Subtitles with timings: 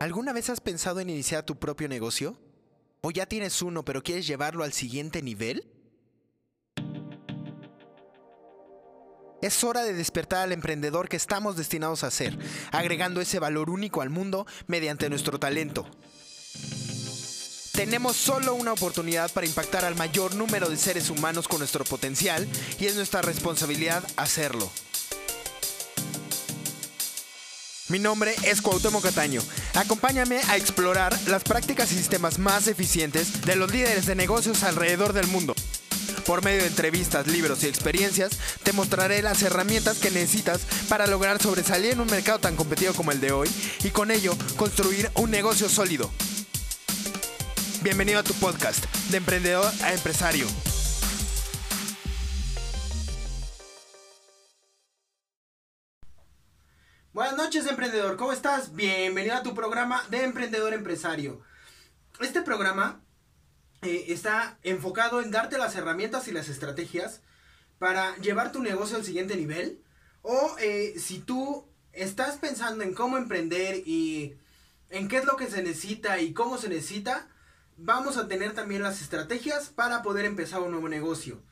[0.00, 2.36] ¿Alguna vez has pensado en iniciar tu propio negocio?
[3.00, 5.66] ¿O ya tienes uno pero quieres llevarlo al siguiente nivel?
[9.42, 12.36] Es hora de despertar al emprendedor que estamos destinados a ser,
[12.72, 15.86] agregando ese valor único al mundo mediante nuestro talento.
[17.72, 22.48] Tenemos solo una oportunidad para impactar al mayor número de seres humanos con nuestro potencial
[22.80, 24.68] y es nuestra responsabilidad hacerlo.
[27.88, 29.40] Mi nombre es Cuauhtémoc Cataño.
[29.74, 35.14] Acompáñame a explorar las prácticas y sistemas más eficientes de los líderes de negocios alrededor
[35.14, 35.54] del mundo.
[36.26, 41.40] Por medio de entrevistas, libros y experiencias, te mostraré las herramientas que necesitas para lograr
[41.40, 43.48] sobresalir en un mercado tan competido como el de hoy
[43.82, 46.10] y con ello construir un negocio sólido.
[47.80, 50.46] Bienvenido a tu podcast, de emprendedor a empresario.
[57.18, 58.16] Buenas noches, emprendedor.
[58.16, 58.76] ¿Cómo estás?
[58.76, 61.40] Bienvenido a tu programa de Emprendedor Empresario.
[62.20, 63.02] Este programa
[63.82, 67.22] eh, está enfocado en darte las herramientas y las estrategias
[67.80, 69.82] para llevar tu negocio al siguiente nivel.
[70.22, 74.36] O eh, si tú estás pensando en cómo emprender y
[74.88, 77.26] en qué es lo que se necesita y cómo se necesita,
[77.76, 81.42] vamos a tener también las estrategias para poder empezar un nuevo negocio.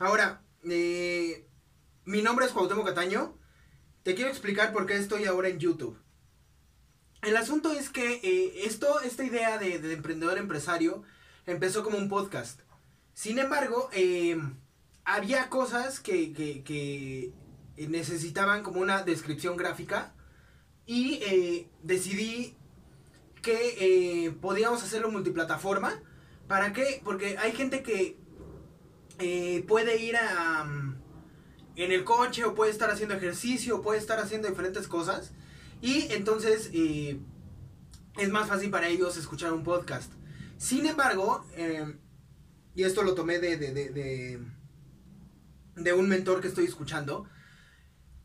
[0.00, 1.48] Ahora, eh,
[2.04, 3.37] mi nombre es Cuauhtémoc Cataño.
[4.08, 5.98] Te quiero explicar por qué estoy ahora en YouTube.
[7.20, 11.02] El asunto es que eh, esto, esta idea de, de, emprendedor empresario
[11.44, 12.62] empezó como un podcast.
[13.12, 14.40] Sin embargo, eh,
[15.04, 17.34] había cosas que,
[17.76, 20.14] necesitaban como una descripción gráfica
[20.86, 22.56] y eh, decidí
[23.42, 23.74] que
[24.26, 25.92] eh, podíamos hacerlo multiplataforma.
[26.46, 27.02] ¿Para qué?
[27.04, 28.16] Porque hay gente que
[29.66, 30.96] puede ir a...
[31.84, 35.30] en el coche o puede estar haciendo ejercicio o puede estar haciendo diferentes cosas.
[35.80, 37.20] Y entonces eh,
[38.16, 40.12] es más fácil para ellos escuchar un podcast.
[40.56, 41.96] Sin embargo, eh,
[42.74, 44.40] y esto lo tomé de, de, de,
[45.76, 47.28] de, un mentor que estoy escuchando,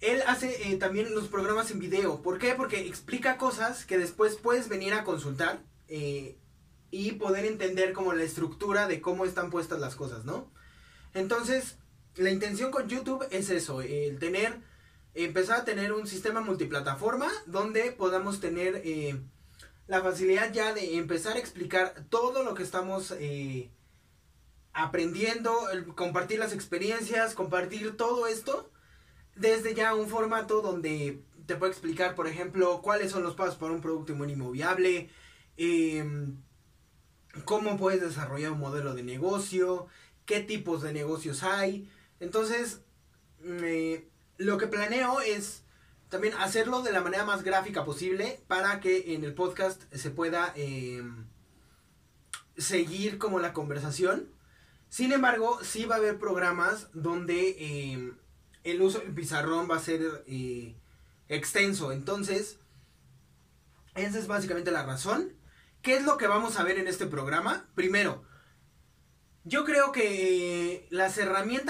[0.00, 2.20] él hace eh, también los programas en video.
[2.20, 2.52] ¿Por qué?
[2.54, 5.62] Porque explica cosas que después puedes venir a consultar
[6.90, 10.52] y poder entender como la estructura de cómo están puestas las cosas, ¿no?
[11.14, 11.78] Entonces,
[12.18, 14.58] la intención con YouTube es eso, el tener,
[15.14, 19.20] empezar a tener un sistema multiplataforma donde podamos tener eh,
[19.86, 23.70] la facilidad ya de empezar a explicar todo lo que estamos eh,
[24.72, 25.54] aprendiendo,
[25.94, 28.70] compartir las experiencias, compartir todo esto
[29.36, 33.72] desde ya un formato donde te puedo explicar, por ejemplo, cuáles son los pasos para
[33.72, 35.08] un producto mínimo viable,
[35.56, 36.04] eh,
[37.44, 39.86] cómo puedes desarrollar un modelo de negocio,
[40.26, 41.88] qué tipos de negocios hay,
[42.20, 42.80] entonces,
[44.38, 45.62] lo que planeo es
[46.08, 50.52] también hacerlo de la manera más gráfica posible para que en el podcast se pueda
[50.56, 51.02] eh,
[52.56, 54.28] seguir como la conversación.
[54.88, 58.12] Sin embargo, sí va a haber programas donde eh,
[58.64, 60.76] el uso del pizarrón va a ser eh,
[61.28, 61.92] extenso.
[61.92, 62.58] Entonces,
[63.94, 65.34] esa es básicamente la razón.
[65.82, 67.68] ¿Qué es lo que vamos a ver en este programa?
[67.74, 68.24] Primero,
[69.44, 71.66] yo creo que las herramientas